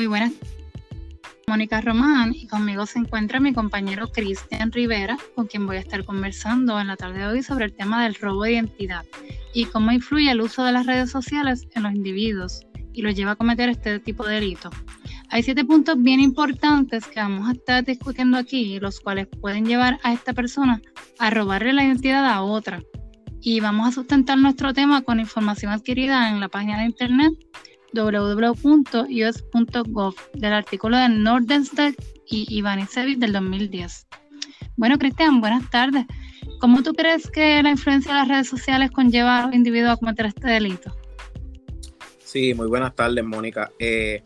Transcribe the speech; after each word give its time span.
Muy 0.00 0.06
buenas. 0.06 0.32
Mónica 1.46 1.82
Román 1.82 2.34
y 2.34 2.46
conmigo 2.46 2.86
se 2.86 2.98
encuentra 2.98 3.38
mi 3.38 3.52
compañero 3.52 4.08
Cristian 4.10 4.72
Rivera, 4.72 5.18
con 5.34 5.46
quien 5.46 5.66
voy 5.66 5.76
a 5.76 5.80
estar 5.80 6.06
conversando 6.06 6.80
en 6.80 6.86
la 6.86 6.96
tarde 6.96 7.18
de 7.18 7.26
hoy 7.26 7.42
sobre 7.42 7.66
el 7.66 7.74
tema 7.74 8.02
del 8.02 8.14
robo 8.14 8.44
de 8.44 8.52
identidad 8.52 9.04
y 9.52 9.66
cómo 9.66 9.92
influye 9.92 10.30
el 10.30 10.40
uso 10.40 10.64
de 10.64 10.72
las 10.72 10.86
redes 10.86 11.10
sociales 11.10 11.68
en 11.74 11.82
los 11.82 11.92
individuos 11.92 12.66
y 12.94 13.02
los 13.02 13.14
lleva 13.14 13.32
a 13.32 13.36
cometer 13.36 13.68
este 13.68 14.00
tipo 14.00 14.24
de 14.24 14.36
delito. 14.36 14.70
Hay 15.28 15.42
siete 15.42 15.66
puntos 15.66 16.02
bien 16.02 16.20
importantes 16.20 17.06
que 17.06 17.20
vamos 17.20 17.46
a 17.46 17.52
estar 17.52 17.84
discutiendo 17.84 18.38
aquí, 18.38 18.80
los 18.80 19.00
cuales 19.00 19.26
pueden 19.26 19.66
llevar 19.66 20.00
a 20.02 20.14
esta 20.14 20.32
persona 20.32 20.80
a 21.18 21.28
robarle 21.28 21.74
la 21.74 21.84
identidad 21.84 22.24
a 22.24 22.40
otra. 22.40 22.82
Y 23.42 23.60
vamos 23.60 23.86
a 23.86 23.92
sustentar 23.92 24.38
nuestro 24.38 24.72
tema 24.72 25.02
con 25.02 25.20
información 25.20 25.72
adquirida 25.72 26.30
en 26.30 26.40
la 26.40 26.48
página 26.48 26.78
de 26.78 26.86
internet 26.86 27.34
www.us.gov 27.92 28.54
del 30.34 30.52
artículo 30.52 30.96
de 30.96 31.08
Nordenstedt 31.08 31.96
y 32.26 32.46
Ivanisevic 32.56 33.18
del 33.18 33.32
2010. 33.32 34.06
Bueno, 34.76 34.98
Cristian, 34.98 35.40
buenas 35.40 35.68
tardes. 35.70 36.06
¿Cómo 36.60 36.82
tú 36.82 36.92
crees 36.94 37.30
que 37.30 37.62
la 37.62 37.70
influencia 37.70 38.12
de 38.12 38.18
las 38.18 38.28
redes 38.28 38.48
sociales 38.48 38.90
conlleva 38.90 39.38
a 39.38 39.46
los 39.46 39.54
individuos 39.54 39.92
a 39.92 39.96
cometer 39.96 40.26
este 40.26 40.48
delito? 40.48 40.94
Sí, 42.18 42.54
muy 42.54 42.68
buenas 42.68 42.94
tardes, 42.94 43.24
Mónica. 43.24 43.72
Eh, 43.78 44.22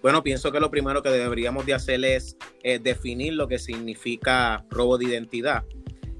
bueno, 0.00 0.22
pienso 0.22 0.52
que 0.52 0.60
lo 0.60 0.70
primero 0.70 1.02
que 1.02 1.10
deberíamos 1.10 1.66
de 1.66 1.74
hacer 1.74 2.04
es 2.04 2.36
eh, 2.62 2.78
definir 2.78 3.34
lo 3.34 3.48
que 3.48 3.58
significa 3.58 4.64
robo 4.70 4.98
de 4.98 5.06
identidad. 5.06 5.64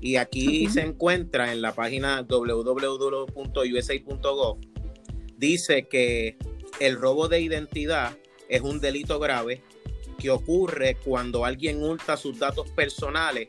Y 0.01 0.17
aquí 0.17 0.67
se 0.69 0.83
encuentra 0.83 1.53
en 1.53 1.63
la 1.63 1.73
página 1.75 2.23
www.usa.gov. 2.23 3.39
Dice 5.37 5.89
que 5.89 6.37
el 6.81 6.97
robo 6.97 7.29
de 7.29 7.41
identidad 7.41 8.17
es 8.49 8.63
un 8.63 8.81
delito 8.81 9.19
grave 9.19 9.63
que 10.19 10.31
ocurre 10.31 10.97
cuando 11.05 11.45
alguien 11.45 11.83
hurta 11.83 12.17
sus 12.17 12.39
datos 12.39 12.71
personales 12.71 13.49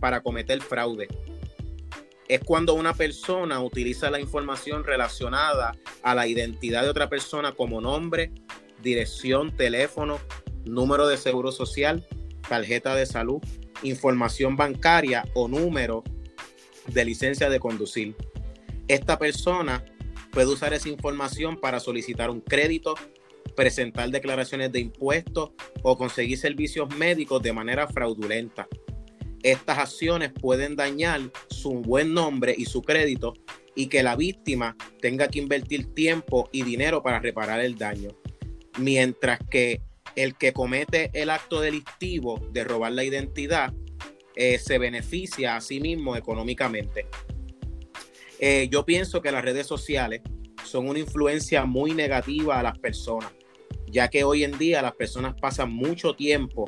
para 0.00 0.22
cometer 0.22 0.60
fraude. 0.60 1.08
Es 2.28 2.40
cuando 2.40 2.74
una 2.74 2.94
persona 2.94 3.60
utiliza 3.60 4.10
la 4.10 4.20
información 4.20 4.84
relacionada 4.84 5.76
a 6.02 6.14
la 6.14 6.26
identidad 6.26 6.82
de 6.82 6.88
otra 6.88 7.08
persona 7.08 7.52
como 7.52 7.80
nombre, 7.80 8.32
dirección, 8.82 9.54
teléfono, 9.56 10.18
número 10.64 11.06
de 11.06 11.16
seguro 11.16 11.52
social, 11.52 12.06
tarjeta 12.48 12.94
de 12.94 13.06
salud, 13.06 13.42
información 13.82 14.56
bancaria 14.56 15.24
o 15.34 15.48
número 15.48 16.02
de 16.86 17.04
licencia 17.04 17.50
de 17.50 17.60
conducir. 17.60 18.16
Esta 18.88 19.18
persona 19.18 19.84
puede 20.34 20.48
usar 20.48 20.74
esa 20.74 20.88
información 20.88 21.56
para 21.56 21.78
solicitar 21.78 22.28
un 22.28 22.40
crédito, 22.40 22.96
presentar 23.54 24.10
declaraciones 24.10 24.72
de 24.72 24.80
impuestos 24.80 25.50
o 25.82 25.96
conseguir 25.96 26.36
servicios 26.38 26.94
médicos 26.96 27.40
de 27.40 27.52
manera 27.52 27.86
fraudulenta. 27.86 28.66
Estas 29.44 29.78
acciones 29.78 30.32
pueden 30.32 30.74
dañar 30.74 31.20
su 31.48 31.74
buen 31.74 32.12
nombre 32.12 32.52
y 32.56 32.64
su 32.64 32.82
crédito 32.82 33.34
y 33.76 33.86
que 33.86 34.02
la 34.02 34.16
víctima 34.16 34.76
tenga 35.00 35.28
que 35.28 35.38
invertir 35.38 35.94
tiempo 35.94 36.48
y 36.50 36.62
dinero 36.62 37.02
para 37.02 37.20
reparar 37.20 37.60
el 37.60 37.76
daño. 37.76 38.10
Mientras 38.78 39.38
que 39.48 39.82
el 40.16 40.34
que 40.36 40.52
comete 40.52 41.10
el 41.12 41.30
acto 41.30 41.60
delictivo 41.60 42.40
de 42.52 42.64
robar 42.64 42.92
la 42.92 43.04
identidad 43.04 43.72
eh, 44.34 44.58
se 44.58 44.78
beneficia 44.78 45.54
a 45.54 45.60
sí 45.60 45.78
mismo 45.78 46.16
económicamente. 46.16 47.06
Eh, 48.46 48.68
yo 48.70 48.84
pienso 48.84 49.22
que 49.22 49.32
las 49.32 49.42
redes 49.42 49.66
sociales 49.66 50.20
son 50.64 50.86
una 50.86 50.98
influencia 50.98 51.64
muy 51.64 51.94
negativa 51.94 52.60
a 52.60 52.62
las 52.62 52.78
personas, 52.78 53.32
ya 53.86 54.08
que 54.08 54.22
hoy 54.22 54.44
en 54.44 54.58
día 54.58 54.82
las 54.82 54.92
personas 54.96 55.34
pasan 55.40 55.72
mucho 55.72 56.12
tiempo 56.12 56.66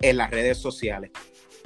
en 0.00 0.16
las 0.16 0.30
redes 0.30 0.56
sociales. 0.56 1.10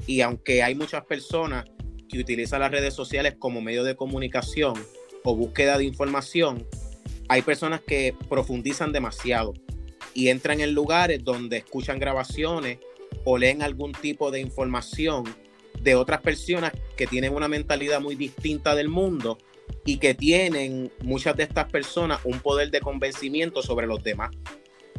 Y 0.04 0.20
aunque 0.20 0.64
hay 0.64 0.74
muchas 0.74 1.04
personas 1.04 1.64
que 2.08 2.18
utilizan 2.18 2.58
las 2.58 2.72
redes 2.72 2.92
sociales 2.92 3.36
como 3.38 3.60
medio 3.60 3.84
de 3.84 3.94
comunicación 3.94 4.74
o 5.22 5.36
búsqueda 5.36 5.78
de 5.78 5.84
información, 5.84 6.66
hay 7.28 7.42
personas 7.42 7.82
que 7.86 8.16
profundizan 8.28 8.90
demasiado 8.90 9.54
y 10.12 10.26
entran 10.26 10.60
en 10.60 10.74
lugares 10.74 11.22
donde 11.22 11.58
escuchan 11.58 12.00
grabaciones 12.00 12.80
o 13.24 13.38
leen 13.38 13.62
algún 13.62 13.92
tipo 13.92 14.32
de 14.32 14.40
información 14.40 15.22
de 15.86 15.94
otras 15.94 16.20
personas 16.20 16.72
que 16.96 17.06
tienen 17.06 17.32
una 17.32 17.46
mentalidad 17.46 18.00
muy 18.00 18.16
distinta 18.16 18.74
del 18.74 18.88
mundo 18.88 19.38
y 19.84 19.98
que 19.98 20.14
tienen 20.14 20.90
muchas 21.04 21.36
de 21.36 21.44
estas 21.44 21.70
personas 21.70 22.18
un 22.24 22.40
poder 22.40 22.72
de 22.72 22.80
convencimiento 22.80 23.62
sobre 23.62 23.86
los 23.86 24.02
demás. 24.02 24.30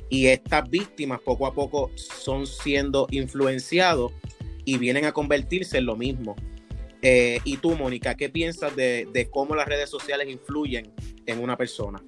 Y 0.09 0.28
estas 0.28 0.70
víctimas 0.70 1.20
poco 1.20 1.46
a 1.46 1.53
poco 1.53 1.92
son 1.96 2.47
siendo 2.47 3.06
influenciados 3.12 4.14
y 4.64 4.78
vienen 4.78 5.03
a 5.03 5.12
convertirse 5.12 5.78
en 5.80 5.88
lo 5.88 5.97
mismo. 5.97 6.38
Eh, 7.02 7.42
y 7.44 7.58
tú, 7.58 7.76
Mónica, 7.76 8.16
¿qué 8.16 8.30
piensas 8.30 8.74
de, 8.78 9.09
de 9.12 9.30
cómo 9.30 9.58
las 9.58 9.68
redes 9.68 9.90
sociales 9.90 10.30
influyen 10.30 10.94
en 11.26 11.42
una 11.42 11.58
persona? 11.58 12.02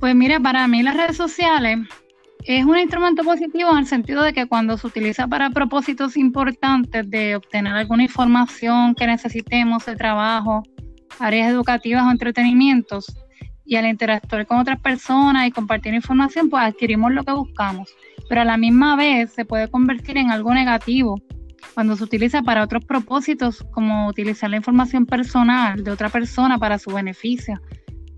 Pues 0.00 0.14
mira, 0.14 0.40
para 0.40 0.66
mí 0.68 0.82
las 0.82 0.96
redes 0.96 1.18
sociales 1.18 1.76
es 2.44 2.64
un 2.64 2.78
instrumento 2.78 3.22
positivo 3.22 3.70
en 3.72 3.78
el 3.78 3.86
sentido 3.86 4.22
de 4.22 4.32
que 4.32 4.46
cuando 4.46 4.76
se 4.76 4.86
utiliza 4.86 5.28
para 5.28 5.50
propósitos 5.50 6.16
importantes 6.16 7.08
de 7.08 7.36
obtener 7.36 7.72
alguna 7.72 8.04
información 8.04 8.94
que 8.94 9.06
necesitemos 9.06 9.86
de 9.86 9.96
trabajo, 9.96 10.62
áreas 11.18 11.50
educativas 11.50 12.04
o 12.04 12.10
entretenimientos, 12.10 13.06
y 13.64 13.76
al 13.76 13.86
interactuar 13.86 14.46
con 14.46 14.58
otras 14.58 14.80
personas 14.80 15.46
y 15.46 15.50
compartir 15.50 15.94
información, 15.94 16.50
pues 16.50 16.64
adquirimos 16.64 17.12
lo 17.12 17.24
que 17.24 17.32
buscamos. 17.32 17.88
Pero 18.28 18.40
a 18.42 18.44
la 18.44 18.56
misma 18.56 18.96
vez 18.96 19.32
se 19.32 19.44
puede 19.44 19.68
convertir 19.68 20.18
en 20.18 20.30
algo 20.30 20.52
negativo 20.52 21.20
cuando 21.74 21.96
se 21.96 22.04
utiliza 22.04 22.42
para 22.42 22.64
otros 22.64 22.84
propósitos, 22.84 23.64
como 23.70 24.08
utilizar 24.08 24.50
la 24.50 24.56
información 24.56 25.06
personal 25.06 25.82
de 25.84 25.90
otra 25.90 26.08
persona 26.08 26.58
para 26.58 26.78
su 26.78 26.90
beneficio, 26.90 27.60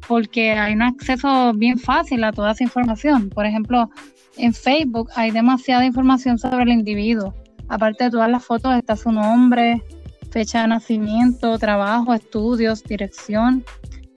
porque 0.09 0.53
hay 0.53 0.75
un 0.75 0.83
acceso 0.83 1.53
bien 1.55 1.79
fácil 1.79 2.25
a 2.25 2.33
toda 2.33 2.53
esa 2.53 2.65
información. 2.65 3.29
Por 3.29 3.47
ejemplo, 3.47 3.91
en 4.37 4.53
Facebook 4.55 5.11
hay 5.15 5.31
demasiada 5.31 5.85
información 5.85 6.39
sobre 6.39 6.65
el 6.65 6.71
individuo. 6.71 7.35
Aparte 7.69 8.05
de 8.05 8.11
todas 8.11 8.31
las 8.31 8.45
fotos 8.45 8.75
está 8.75 8.97
su 8.97 9.11
nombre, 9.11 9.83
fecha 10.31 10.63
de 10.63 10.69
nacimiento, 10.69 11.59
trabajo, 11.59 12.13
estudios, 12.13 12.83
dirección, 12.83 13.65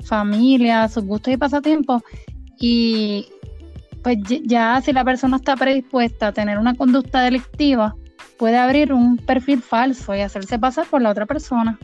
familia, 0.03 0.88
sus 0.89 1.06
gustos 1.06 1.33
y 1.33 1.38
pasatiempos. 1.38 2.01
Y 2.59 3.27
pues 4.03 4.17
ya 4.44 4.81
si 4.81 4.94
la 4.94 5.06
persona 5.06 5.38
está 5.38 5.56
predispuesta 5.56 6.27
a 6.27 6.31
tener 6.31 6.57
una 6.57 6.75
conducta 6.75 7.22
delictiva, 7.22 7.95
puede 8.38 8.57
abrir 8.57 8.94
un 8.94 9.17
perfil 9.17 9.61
falso 9.61 10.16
y 10.16 10.22
hacerse 10.22 10.59
pasar 10.59 10.88
por 10.88 11.01
la 11.01 11.11
otra 11.11 11.25
persona. 11.25 11.79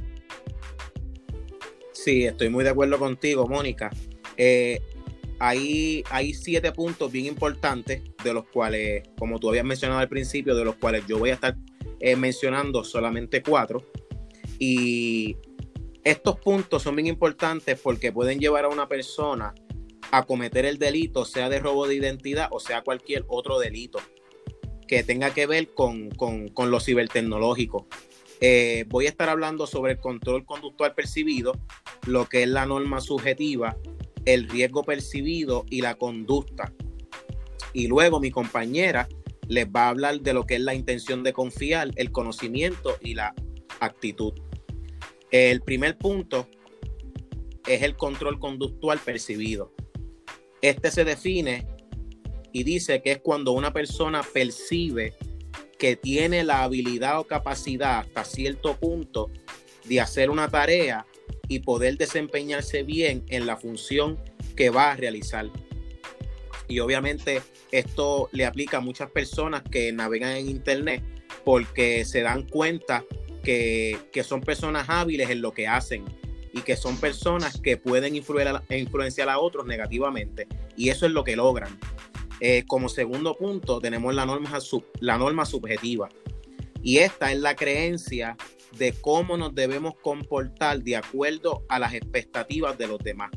Sí, 1.91 2.25
estoy 2.25 2.49
muy 2.49 2.63
de 2.63 2.71
acuerdo 2.71 2.99
contigo, 2.99 3.47
Mónica. 3.47 3.89
Eh, 4.37 4.81
hay, 5.39 6.03
siete 6.33 6.71
puntos 6.71 7.11
bien 7.11 7.25
importantes, 7.25 8.01
de 8.23 8.33
los 8.33 8.45
cuales, 8.45 9.03
como 9.17 9.39
tú 9.39 9.49
habías 9.49 9.65
mencionado 9.65 9.99
al 9.99 10.09
principio, 10.09 10.55
de 10.55 10.65
los 10.65 10.75
cuales 10.75 11.05
yo 11.07 11.19
voy 11.19 11.31
a 11.31 11.33
estar 11.33 11.55
eh, 11.99 12.15
mencionando 12.15 12.83
solamente 12.83 13.41
cuatro. 13.41 13.83
Y 14.59 15.37
estos 16.03 16.39
puntos 16.39 16.83
son 16.83 16.95
bien 16.95 17.07
importantes 17.07 17.79
porque 17.79 18.11
pueden 18.11 18.39
llevar 18.39 18.65
a 18.65 18.69
una 18.69 18.87
persona 18.87 19.53
a 20.11 20.25
cometer 20.25 20.65
el 20.65 20.77
delito, 20.77 21.25
sea 21.25 21.49
de 21.49 21.59
robo 21.59 21.87
de 21.87 21.95
identidad 21.95 22.47
o 22.51 22.59
sea 22.59 22.81
cualquier 22.81 23.25
otro 23.27 23.57
delito 23.57 23.99
que 24.87 25.03
tenga 25.03 25.33
que 25.33 25.47
ver 25.47 25.73
con, 25.73 26.11
con, 26.11 26.71
lo 26.71 26.79
cibertecnológico. 26.79 27.87
Eh, 28.41 28.85
voy 28.89 29.07
a 29.07 29.09
estar 29.09 29.29
hablando 29.29 29.65
sobre 29.65 29.93
el 29.93 29.99
control 29.99 30.45
conductual 30.45 30.93
percibido, 30.93 31.57
lo 32.05 32.27
que 32.27 32.43
es 32.43 32.49
la 32.49 32.65
norma 32.65 33.01
subjetiva 33.01 33.77
el 34.25 34.49
riesgo 34.49 34.83
percibido 34.83 35.65
y 35.69 35.81
la 35.81 35.95
conducta. 35.95 36.73
Y 37.73 37.87
luego 37.87 38.19
mi 38.19 38.31
compañera 38.31 39.07
les 39.47 39.67
va 39.67 39.85
a 39.85 39.89
hablar 39.89 40.21
de 40.21 40.33
lo 40.33 40.45
que 40.45 40.55
es 40.55 40.61
la 40.61 40.75
intención 40.75 41.23
de 41.23 41.33
confiar, 41.33 41.91
el 41.95 42.11
conocimiento 42.11 42.95
y 43.01 43.15
la 43.15 43.33
actitud. 43.79 44.33
El 45.31 45.61
primer 45.61 45.97
punto 45.97 46.47
es 47.67 47.81
el 47.81 47.95
control 47.95 48.39
conductual 48.39 48.99
percibido. 48.99 49.73
Este 50.61 50.91
se 50.91 51.03
define 51.03 51.67
y 52.51 52.63
dice 52.63 53.01
que 53.01 53.13
es 53.13 53.19
cuando 53.19 53.51
una 53.51 53.73
persona 53.73 54.21
percibe 54.21 55.13
que 55.77 55.95
tiene 55.95 56.43
la 56.43 56.63
habilidad 56.63 57.19
o 57.19 57.25
capacidad 57.25 57.99
hasta 57.99 58.23
cierto 58.23 58.77
punto 58.77 59.29
de 59.85 59.99
hacer 59.99 60.29
una 60.29 60.47
tarea 60.47 61.05
y 61.47 61.59
poder 61.59 61.97
desempeñarse 61.97 62.83
bien 62.83 63.23
en 63.29 63.45
la 63.45 63.57
función 63.57 64.19
que 64.55 64.69
va 64.69 64.91
a 64.91 64.95
realizar. 64.95 65.49
Y 66.67 66.79
obviamente 66.79 67.41
esto 67.71 68.29
le 68.31 68.45
aplica 68.45 68.77
a 68.77 68.81
muchas 68.81 69.09
personas 69.11 69.63
que 69.63 69.91
navegan 69.91 70.37
en 70.37 70.49
Internet 70.49 71.03
porque 71.43 72.05
se 72.05 72.21
dan 72.21 72.43
cuenta 72.43 73.03
que, 73.43 73.99
son 74.23 74.41
personas 74.41 74.85
hábiles 74.89 75.29
en 75.29 75.41
lo 75.41 75.51
que 75.51 75.67
hacen 75.67 76.05
y 76.53 76.61
que 76.61 76.77
son 76.77 76.97
personas 76.97 77.59
que 77.59 77.77
pueden 77.77 78.15
influir 78.15 78.47
influenciar 78.69 79.29
a 79.29 79.39
otros 79.39 79.65
negativamente. 79.65 80.47
Y 80.77 80.89
eso 80.89 81.05
es 81.05 81.11
lo 81.11 81.23
que 81.23 81.35
logran. 81.35 81.77
Eh, 82.39 82.63
como 82.67 82.89
segundo 82.89 83.35
punto 83.35 83.79
tenemos 83.79 84.13
la 84.13 84.25
norma, 84.25 84.57
la 84.99 85.17
norma 85.17 85.45
subjetiva. 85.45 86.09
Y 86.81 86.97
esta 86.99 87.31
es 87.31 87.39
la 87.39 87.55
creencia 87.55 88.37
de 88.77 88.93
cómo 88.93 89.37
nos 89.37 89.53
debemos 89.53 89.95
comportar 90.01 90.81
de 90.81 90.95
acuerdo 90.95 91.63
a 91.69 91.79
las 91.79 91.93
expectativas 91.93 92.77
de 92.77 92.87
los 92.87 92.99
demás, 92.99 93.31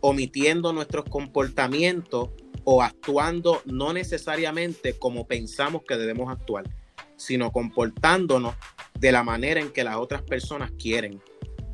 omitiendo 0.00 0.72
nuestros 0.72 1.04
comportamientos 1.06 2.30
o 2.64 2.82
actuando 2.82 3.62
no 3.64 3.92
necesariamente 3.92 4.98
como 4.98 5.26
pensamos 5.26 5.82
que 5.86 5.96
debemos 5.96 6.30
actuar, 6.30 6.64
sino 7.16 7.52
comportándonos 7.52 8.54
de 8.98 9.12
la 9.12 9.22
manera 9.22 9.60
en 9.60 9.70
que 9.70 9.84
las 9.84 9.96
otras 9.96 10.22
personas 10.22 10.72
quieren. 10.78 11.20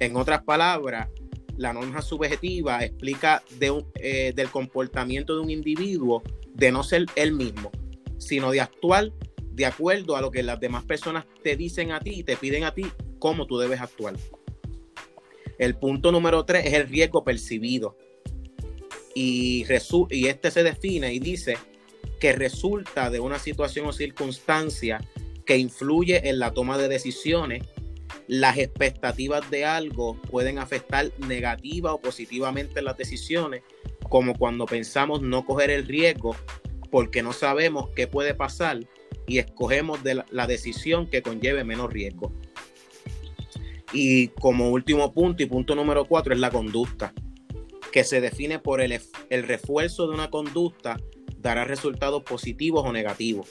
En 0.00 0.17
otras 0.17 0.43
palabras, 0.43 1.09
la 1.56 1.73
norma 1.73 2.03
subjetiva 2.03 2.85
explica 2.85 3.43
eh, 3.61 4.33
del 4.35 4.50
comportamiento 4.50 5.35
de 5.35 5.41
un 5.41 5.50
individuo 5.50 6.23
de 6.55 6.73
no 6.73 6.83
ser 6.83 7.06
él 7.15 7.33
mismo, 7.33 7.71
sino 8.19 8.50
de 8.50 8.61
actuar 8.61 9.12
de 9.54 9.66
acuerdo 9.66 10.16
a 10.16 10.20
lo 10.20 10.31
que 10.31 10.43
las 10.43 10.58
demás 10.60 10.84
personas 10.84 11.26
te 11.43 11.56
dicen 11.56 11.93
a 11.93 12.00
ti 12.00 12.20
y 12.20 12.25
te 12.25 12.37
piden 12.37 12.64
a 12.64 12.75
ti 12.75 12.87
cómo 13.19 13.46
tú 13.46 13.58
debes 13.58 13.81
actuar. 13.81 14.14
El 15.58 15.76
punto 15.76 16.10
número 16.10 16.44
tres 16.44 16.66
es 16.66 16.72
el 16.72 16.88
riesgo 16.88 17.22
percibido. 17.22 17.96
Y, 19.14 19.66
y 20.10 20.26
este 20.26 20.50
se 20.50 20.62
define 20.62 21.12
y 21.12 21.19
dice 21.19 21.56
que 22.19 22.32
resulta 22.32 23.10
de 23.10 23.20
una 23.20 23.38
situación 23.38 23.87
o 23.87 23.93
circunstancia 23.93 25.00
que 25.44 25.58
influye 25.58 26.28
en 26.28 26.38
la 26.38 26.52
toma 26.52 26.78
de 26.78 26.88
decisiones. 26.88 27.62
Las 28.26 28.56
expectativas 28.56 29.50
de 29.50 29.66
algo 29.66 30.16
pueden 30.31 30.58
afectar 30.58 31.10
negativa 31.19 31.93
o 31.93 32.00
positivamente 32.00 32.81
las 32.81 32.96
decisiones, 32.96 33.62
como 34.08 34.34
cuando 34.38 34.64
pensamos 34.64 35.20
no 35.20 35.44
coger 35.44 35.70
el 35.70 35.87
riesgo 35.87 36.34
porque 36.90 37.22
no 37.22 37.32
sabemos 37.32 37.90
qué 37.96 38.06
puede 38.06 38.34
pasar 38.34 38.81
y 39.27 39.39
escogemos 39.39 40.03
de 40.03 40.23
la, 40.31 40.47
decisión 40.47 41.09
que 41.09 41.23
conlleve 41.23 41.65
menos 41.65 41.93
riesgo. 41.93 42.33
Y 43.93 44.29
como 44.29 44.71
último 44.71 45.13
punto 45.13 45.43
y 45.43 45.47
punto 45.47 45.75
número 45.75 46.07
cuatro 46.07 46.33
es 46.33 46.41
la 46.41 46.51
conducta, 46.51 47.13
que 47.93 48.05
se 48.05 48.21
define 48.21 48.59
por 48.59 48.81
el, 48.81 48.99
el 49.31 49.43
refuerzo 49.43 50.07
de 50.07 50.15
una 50.15 50.31
conducta 50.31 50.97
dará 51.39 51.65
resultados 51.65 52.23
positivos 52.23 52.85
o 52.87 52.93
negativos. 52.93 53.49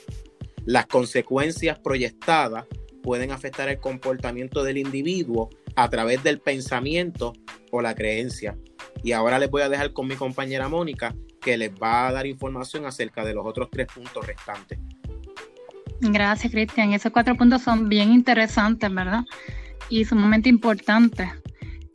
Las 0.64 0.86
consecuencias 0.86 1.78
proyectadas 1.78 2.66
pueden 3.02 3.32
afectar 3.32 3.68
el 3.68 3.78
comportamiento 3.78 4.62
del 4.64 4.78
individuo 4.78 5.50
a 5.76 5.88
través 5.88 6.22
del 6.22 6.40
pensamiento 6.40 7.32
o 7.70 7.82
la 7.82 7.94
creencia. 7.94 8.56
Y 9.02 9.12
ahora 9.12 9.38
les 9.38 9.50
voy 9.50 9.62
a 9.62 9.68
dejar 9.68 9.92
con 9.92 10.06
mi 10.06 10.14
compañera 10.14 10.68
Mónica, 10.68 11.14
que 11.40 11.56
les 11.56 11.70
va 11.70 12.06
a 12.08 12.12
dar 12.12 12.26
información 12.26 12.86
acerca 12.86 13.24
de 13.24 13.34
los 13.34 13.46
otros 13.46 13.68
tres 13.70 13.88
puntos 13.92 14.26
restantes. 14.26 14.78
Gracias, 16.04 16.52
Cristian. 16.52 16.92
Esos 16.92 17.12
cuatro 17.12 17.36
puntos 17.36 17.62
son 17.62 17.88
bien 17.88 18.12
interesantes, 18.12 18.92
¿verdad? 18.92 19.24
Y 19.88 20.04
sumamente 20.04 20.48
importantes 20.48 21.30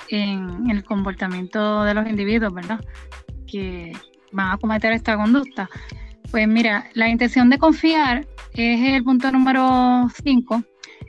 en, 0.07 0.69
el 0.69 0.86
comportamiento 0.86 1.83
de 1.83 1.94
los 1.94 2.07
individuos, 2.07 2.54
¿verdad? 2.54 2.80
Que 3.48 3.92
van 4.31 4.54
a 4.54 4.57
cometer 4.57 4.94
esta 4.94 5.18
conducta. 5.18 5.69
Pues 6.31 6.48
mira, 6.48 6.89
la 6.94 7.09
intención 7.09 7.50
de 7.50 7.57
confiar 7.57 8.25
es 8.54 8.80
el 8.81 9.04
punto 9.04 9.30
número 9.30 10.07
cinco, 10.24 10.63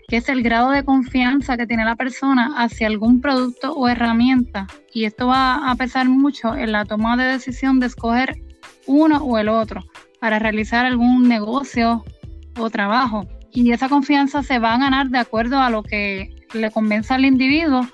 que 0.09 0.17
es 0.17 0.29
el 0.29 0.43
grado 0.43 0.71
de 0.71 0.85
confianza 0.85 1.57
que 1.57 1.69
tiene 1.69 1.85
la 1.85 1.95
persona 1.95 2.55
hacia 2.57 2.89
algún 2.89 3.21
producto 3.21 3.75
o 3.75 3.89
herramienta. 3.89 4.67
Y 4.93 5.05
esto 5.05 5.29
va 5.29 5.71
a 5.71 5.75
pesar 5.77 6.09
mucho 6.09 6.57
en 6.57 6.73
la 6.73 6.85
toma 6.85 7.17
de 7.17 7.25
decisión 7.25 7.79
de 7.79 7.87
escoger 7.87 8.43
uno 8.87 9.19
o 9.19 9.39
el 9.39 9.49
otro 9.49 9.85
para 10.19 10.41
realizar 10.41 10.85
algún 10.85 11.29
negocio 11.29 12.05
o 12.59 12.71
trabajo. 12.71 13.27
Y 13.53 13.73
esa 13.73 13.89
confianza 13.89 14.43
se 14.43 14.59
va 14.59 14.75
a 14.75 14.79
ganar 14.79 15.09
de 15.09 15.19
acuerdo 15.19 15.59
a 15.59 15.71
lo 15.71 15.83
que 15.83 16.35
le 16.55 16.71
convenza 16.71 17.15
al 17.15 17.25
individuo 17.25 17.87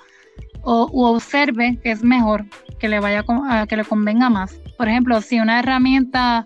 o 0.61 0.89
observe 1.11 1.77
que 1.83 1.91
es 1.91 2.03
mejor, 2.03 2.45
que 2.79 2.89
le 2.89 2.99
vaya 2.99 3.23
a, 3.49 3.67
que 3.67 3.77
le 3.77 3.85
convenga 3.85 4.29
más. 4.29 4.59
Por 4.77 4.89
ejemplo, 4.89 5.21
si 5.21 5.39
una 5.39 5.59
herramienta 5.59 6.43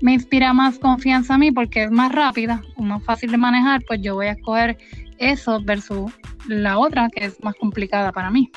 me 0.00 0.14
inspira 0.14 0.52
más 0.52 0.78
confianza 0.78 1.34
a 1.34 1.38
mí 1.38 1.52
porque 1.52 1.84
es 1.84 1.90
más 1.90 2.12
rápida 2.12 2.62
o 2.76 2.82
más 2.82 3.02
fácil 3.04 3.30
de 3.30 3.38
manejar, 3.38 3.82
pues 3.86 4.00
yo 4.02 4.14
voy 4.14 4.26
a 4.26 4.32
escoger 4.32 4.78
eso 5.18 5.60
versus 5.62 6.12
la 6.48 6.78
otra 6.78 7.08
que 7.10 7.26
es 7.26 7.42
más 7.42 7.54
complicada 7.54 8.10
para 8.10 8.30
mí. 8.30 8.50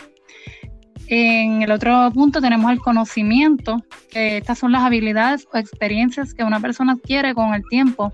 En 1.08 1.62
el 1.62 1.72
otro 1.72 2.10
punto 2.14 2.42
tenemos 2.42 2.72
el 2.72 2.80
conocimiento, 2.80 3.84
que 4.10 4.38
estas 4.38 4.58
son 4.58 4.72
las 4.72 4.82
habilidades 4.82 5.48
o 5.54 5.58
experiencias 5.58 6.34
que 6.34 6.44
una 6.44 6.60
persona 6.60 6.94
adquiere 6.94 7.36
con 7.36 7.54
el 7.54 7.64
tiempo 7.70 8.12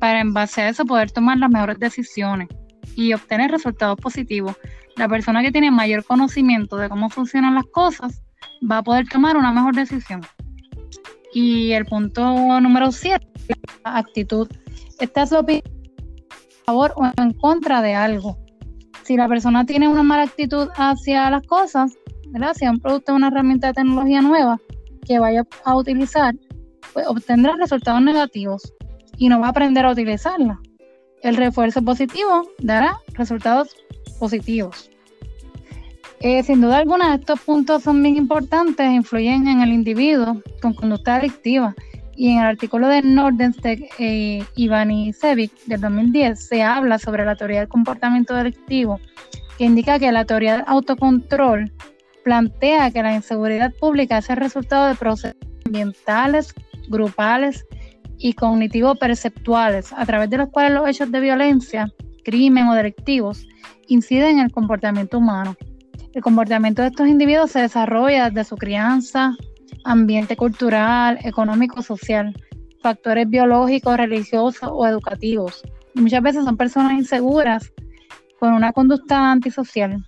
para 0.00 0.20
en 0.20 0.32
base 0.32 0.62
a 0.62 0.68
eso 0.70 0.84
poder 0.84 1.12
tomar 1.12 1.38
las 1.38 1.50
mejores 1.50 1.78
decisiones 1.78 2.48
y 2.96 3.12
obtener 3.12 3.50
resultados 3.50 4.00
positivos. 4.00 4.56
La 4.96 5.08
persona 5.08 5.42
que 5.42 5.52
tiene 5.52 5.70
mayor 5.70 6.04
conocimiento 6.04 6.76
de 6.76 6.88
cómo 6.88 7.10
funcionan 7.10 7.54
las 7.54 7.66
cosas 7.66 8.22
va 8.68 8.78
a 8.78 8.82
poder 8.82 9.06
tomar 9.08 9.36
una 9.36 9.52
mejor 9.52 9.76
decisión. 9.76 10.22
Y 11.32 11.72
el 11.72 11.84
punto 11.84 12.60
número 12.60 12.90
7, 12.90 13.24
actitud. 13.84 14.48
Esta 14.98 15.22
es 15.22 15.32
opinión 15.32 15.62
a 16.62 16.64
favor 16.66 16.92
o 16.96 17.04
en 17.16 17.32
contra 17.34 17.80
de 17.82 17.94
algo. 17.94 18.38
Si 19.04 19.16
la 19.16 19.28
persona 19.28 19.64
tiene 19.64 19.86
una 19.86 20.02
mala 20.02 20.22
actitud 20.22 20.68
hacia 20.74 21.30
las 21.30 21.46
cosas, 21.46 21.92
si 22.54 22.66
un 22.66 22.80
producto 22.80 23.14
una 23.14 23.28
herramienta 23.28 23.68
de 23.68 23.74
tecnología 23.74 24.22
nueva 24.22 24.58
que 25.06 25.18
vaya 25.18 25.44
a 25.64 25.76
utilizar, 25.76 26.34
pues 26.92 27.06
obtendrá 27.06 27.54
resultados 27.56 28.02
negativos 28.02 28.72
y 29.20 29.28
no 29.28 29.38
va 29.38 29.48
a 29.48 29.50
aprender 29.50 29.84
a 29.84 29.92
utilizarla. 29.92 30.58
El 31.22 31.36
refuerzo 31.36 31.82
positivo 31.82 32.48
dará 32.58 32.96
resultados 33.12 33.76
positivos. 34.18 34.90
Eh, 36.20 36.42
sin 36.42 36.62
duda 36.62 36.78
alguna, 36.78 37.14
estos 37.14 37.38
puntos 37.40 37.82
son 37.82 38.02
bien 38.02 38.16
importantes, 38.16 38.90
influyen 38.90 39.46
en 39.46 39.60
el 39.60 39.72
individuo 39.72 40.42
con 40.62 40.72
conducta 40.72 41.16
adictiva. 41.16 41.74
Y 42.16 42.30
en 42.30 42.38
el 42.38 42.46
artículo 42.46 42.88
de 42.88 43.02
Nordenstedt 43.02 43.82
eh, 43.98 44.42
Ivanisevic 44.56 45.52
del 45.66 45.82
2010 45.82 46.48
se 46.48 46.62
habla 46.62 46.98
sobre 46.98 47.24
la 47.26 47.36
teoría 47.36 47.60
del 47.60 47.68
comportamiento 47.68 48.34
delictivo, 48.34 49.00
que 49.58 49.64
indica 49.64 49.98
que 49.98 50.10
la 50.12 50.24
teoría 50.24 50.52
del 50.52 50.64
autocontrol 50.66 51.70
plantea 52.24 52.90
que 52.90 53.02
la 53.02 53.14
inseguridad 53.14 53.72
pública 53.74 54.18
es 54.18 54.30
el 54.30 54.38
resultado 54.38 54.88
de 54.88 54.94
procesos 54.94 55.36
ambientales, 55.66 56.54
grupales 56.88 57.66
y 58.20 58.34
cognitivo-perceptuales, 58.34 59.92
a 59.92 60.06
través 60.06 60.30
de 60.30 60.36
los 60.36 60.50
cuales 60.50 60.74
los 60.74 60.88
hechos 60.88 61.10
de 61.10 61.20
violencia, 61.20 61.92
crimen 62.24 62.68
o 62.68 62.74
delictivos 62.74 63.46
inciden 63.88 64.38
en 64.38 64.44
el 64.44 64.52
comportamiento 64.52 65.18
humano. 65.18 65.56
El 66.12 66.22
comportamiento 66.22 66.82
de 66.82 66.88
estos 66.88 67.08
individuos 67.08 67.50
se 67.50 67.60
desarrolla 67.60 68.30
desde 68.30 68.44
su 68.44 68.56
crianza, 68.56 69.34
ambiente 69.84 70.36
cultural, 70.36 71.18
económico, 71.24 71.82
social, 71.82 72.32
factores 72.82 73.28
biológicos, 73.28 73.96
religiosos 73.96 74.68
o 74.70 74.86
educativos. 74.86 75.62
muchas 75.94 76.22
veces 76.22 76.44
son 76.44 76.56
personas 76.56 76.92
inseguras 76.92 77.72
con 78.38 78.52
una 78.52 78.72
conducta 78.72 79.32
antisocial 79.32 80.04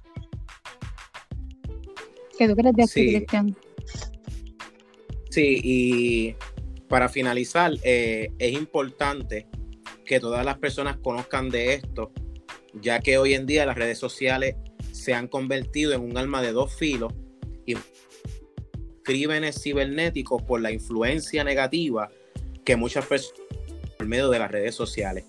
sí. 2.87 3.25
Sí, 5.31 5.61
y 5.65 6.35
para 6.93 7.09
finalizar, 7.09 7.73
eh, 7.85 8.33
es 8.39 8.53
importante 8.53 9.47
que 10.05 10.21
todas 10.21 10.45
las 10.45 10.59
personas 10.59 10.99
conozcan 10.99 11.49
de 11.49 11.73
esto, 11.73 12.13
ya 12.75 13.01
que 13.01 13.17
hoy 13.17 13.33
en 13.33 13.47
día 13.47 13.65
las 13.65 13.79
redes 13.79 13.97
sociales 13.97 14.57
se 14.91 15.15
han 15.15 15.27
convertido 15.27 15.95
en 15.95 16.03
un 16.03 16.19
alma 16.19 16.43
de 16.43 16.53
dos 16.53 16.75
filos 16.75 17.15
y 17.65 17.77
crímenes 19.03 19.63
cibernéticos 19.63 20.43
por 20.43 20.61
la 20.61 20.71
influencia 20.71 21.45
negativa 21.45 22.11
que 22.63 22.77
muchas 22.77 23.07
personas 23.07 23.41
por 23.97 24.07
medio 24.07 24.29
de 24.29 24.39
las 24.39 24.51
redes 24.51 24.75
sociales. 24.75 25.25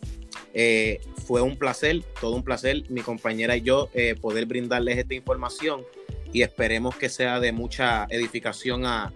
Eh, 0.54 1.00
fue 1.26 1.42
un 1.42 1.56
placer, 1.56 2.04
todo 2.20 2.36
un 2.36 2.44
placer, 2.44 2.84
mi 2.90 3.00
compañera 3.00 3.56
y 3.56 3.62
yo, 3.62 3.90
eh, 3.94 4.16
poder 4.20 4.48
brindarles 4.48 4.98
esta 4.98 5.14
información 5.14 5.86
y 6.34 6.42
esperemos 6.42 6.98
que 6.98 7.08
sea 7.08 7.40
de 7.40 7.54
mucha 7.54 8.06
edificación 8.10 8.86
a, 8.86 9.14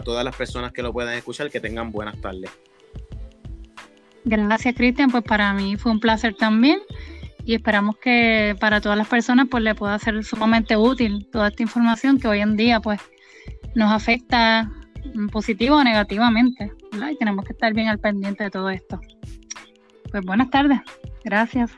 todas 0.00 0.24
las 0.24 0.34
personas 0.34 0.72
que 0.72 0.82
lo 0.82 0.92
puedan 0.92 1.14
escuchar, 1.14 1.50
que 1.50 1.60
tengan 1.60 1.92
buenas 1.92 2.18
tardes. 2.20 2.50
Gracias, 4.24 4.74
Cristian. 4.74 5.10
Pues 5.10 5.24
para 5.24 5.52
mí 5.52 5.76
fue 5.76 5.92
un 5.92 6.00
placer 6.00 6.34
también 6.34 6.78
y 7.44 7.54
esperamos 7.54 7.96
que 7.98 8.56
para 8.60 8.80
todas 8.80 8.96
las 8.96 9.08
personas 9.08 9.48
pues 9.50 9.62
le 9.62 9.74
pueda 9.74 9.98
ser 9.98 10.22
sumamente 10.24 10.76
útil 10.76 11.26
toda 11.30 11.48
esta 11.48 11.62
información 11.62 12.18
que 12.18 12.28
hoy 12.28 12.40
en 12.40 12.56
día 12.56 12.80
pues 12.80 13.00
nos 13.74 13.92
afecta 13.92 14.70
positivo 15.30 15.76
o 15.76 15.84
negativamente, 15.84 16.72
Y 17.10 17.16
tenemos 17.16 17.44
que 17.44 17.52
estar 17.52 17.74
bien 17.74 17.88
al 17.88 17.98
pendiente 17.98 18.44
de 18.44 18.50
todo 18.50 18.70
esto. 18.70 19.00
Pues 20.10 20.24
buenas 20.24 20.50
tardes. 20.50 20.80
Gracias. 21.24 21.72